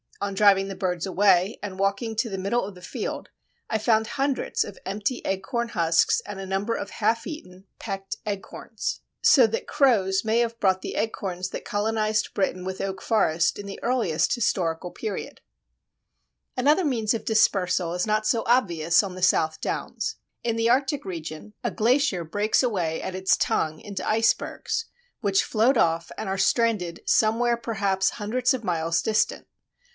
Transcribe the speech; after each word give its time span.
On 0.19 0.33
driving 0.35 0.67
the 0.67 0.75
birds 0.75 1.05
away, 1.07 1.59
and 1.63 1.79
walking 1.79 2.15
to 2.17 2.29
the 2.29 2.37
middle 2.37 2.63
of 2.63 2.73
the 2.75 2.81
field 2.81 3.29
I 3.69 3.77
found 3.77 4.05
hundreds 4.07 4.63
of 4.63 4.77
empty 4.85 5.21
acorn 5.25 5.69
husks 5.69 6.21
and 6.27 6.39
a 6.39 6.45
number 6.45 6.75
of 6.75 6.89
half 6.91 7.25
eaten, 7.27 7.65
pecked 7.79 8.17
acorns." 8.25 9.01
So 9.21 9.45
that 9.47 9.67
crows 9.67 10.23
may 10.23 10.39
have 10.39 10.59
brought 10.59 10.81
the 10.83 10.95
acorns 10.95 11.49
that 11.49 11.65
colonized 11.65 12.33
Britain 12.35 12.63
with 12.65 12.81
oak 12.81 13.01
forest 13.01 13.59
in 13.59 13.65
the 13.65 13.79
earliest 13.83 14.33
historical 14.33 14.91
period. 14.91 15.41
Reid, 16.57 16.67
Origin 16.67 16.71
of 16.71 16.77
the 16.77 16.83
British 16.83 16.83
Flora. 16.83 16.83
Another 16.85 16.89
means 16.89 17.13
of 17.15 17.25
dispersal 17.25 17.93
is 17.93 18.07
not 18.07 18.27
so 18.27 18.43
obvious 18.47 19.01
on 19.03 19.15
the 19.15 19.23
South 19.23 19.59
Downs. 19.59 20.15
In 20.43 20.55
the 20.55 20.69
Arctic 20.69 21.05
region 21.05 21.53
a 21.63 21.71
glacier 21.71 22.23
breaks 22.23 22.61
away 22.63 23.01
at 23.01 23.15
its 23.15 23.37
tongue 23.37 23.79
into 23.79 24.07
icebergs, 24.07 24.85
which 25.21 25.43
float 25.43 25.77
off 25.77 26.11
and 26.17 26.27
are 26.29 26.39
stranded 26.39 27.01
somewhere 27.05 27.57
perhaps 27.57 28.11
hundreds 28.11 28.53
of 28.55 28.63
miles 28.63 29.01
distant. 29.01 29.47